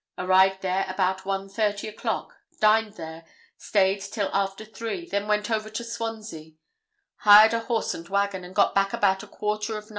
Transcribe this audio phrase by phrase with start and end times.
[0.17, 3.23] Arrived there about 1:30 o'clock; dined there,
[3.55, 6.53] stayed till after 3, then went over to Swansea;
[7.17, 9.89] hired a horse and wagon, and got back about a quarter of 9.